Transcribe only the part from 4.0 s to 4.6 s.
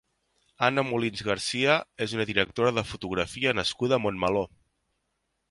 a Montmeló.